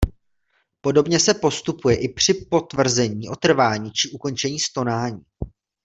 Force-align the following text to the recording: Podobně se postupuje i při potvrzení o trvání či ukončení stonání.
Podobně 0.81 1.19
se 1.19 1.33
postupuje 1.33 2.01
i 2.03 2.13
při 2.13 2.33
potvrzení 2.33 3.29
o 3.29 3.35
trvání 3.35 3.91
či 3.91 4.09
ukončení 4.09 4.59
stonání. 4.59 5.21